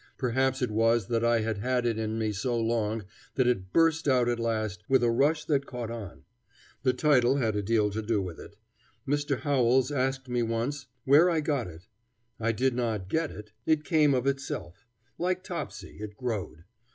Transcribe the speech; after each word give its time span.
Perhaps 0.17 0.63
it 0.63 0.71
was 0.71 1.09
that 1.09 1.23
I 1.23 1.41
had 1.41 1.59
had 1.59 1.85
it 1.85 1.99
in 1.99 2.17
me 2.17 2.31
so 2.31 2.59
long 2.59 3.03
that 3.35 3.45
it 3.45 3.71
burst 3.71 4.07
out 4.07 4.27
at 4.27 4.39
last 4.39 4.83
with 4.89 5.03
a 5.03 5.11
rush 5.11 5.45
that 5.45 5.67
caught 5.67 5.91
on. 5.91 6.23
The 6.81 6.91
title 6.91 7.35
had 7.35 7.55
a 7.55 7.61
deal 7.61 7.91
to 7.91 8.01
do 8.01 8.19
with 8.19 8.39
it. 8.39 8.55
Mr. 9.07 9.41
Howells 9.41 9.91
asked 9.91 10.27
me 10.27 10.41
once 10.41 10.87
where 11.05 11.29
I 11.29 11.39
got 11.39 11.67
it. 11.67 11.87
I 12.39 12.51
did 12.51 12.73
not 12.73 13.09
get 13.09 13.29
it. 13.29 13.51
It 13.67 13.83
came 13.83 14.15
of 14.15 14.25
itself. 14.25 14.87
Like 15.19 15.43
Topsy, 15.43 15.97
it 15.99 16.17
growed. 16.17 16.63